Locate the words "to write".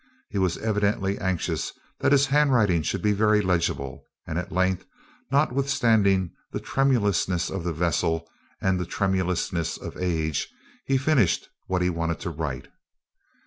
12.21-12.69